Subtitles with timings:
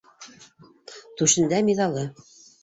[1.21, 2.09] Түшендә- миҙалы.